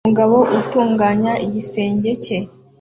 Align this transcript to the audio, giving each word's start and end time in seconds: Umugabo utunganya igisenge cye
Umugabo 0.05 0.37
utunganya 0.59 1.33
igisenge 1.45 2.09
cye 2.23 2.37